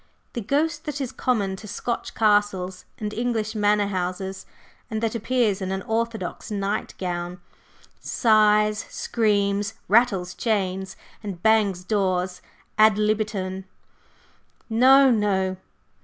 "The 0.33 0.41
ghost 0.41 0.85
that 0.85 0.99
is 0.99 1.11
common 1.11 1.55
to 1.57 1.67
Scotch 1.67 2.15
castles 2.15 2.85
and 2.97 3.13
English 3.13 3.53
manor 3.53 3.85
houses, 3.85 4.47
and 4.89 4.99
that 5.03 5.13
appears 5.13 5.61
in 5.61 5.71
an 5.71 5.83
orthodox 5.83 6.49
night 6.49 6.95
gown, 6.97 7.39
sighs, 7.99 8.79
screams, 8.89 9.75
rattles 9.87 10.33
chains 10.33 10.95
and 11.21 11.43
bangs 11.43 11.83
doors 11.83 12.41
ad 12.79 12.97
libitum. 12.97 13.65
No, 14.71 15.11
no! 15.11 15.57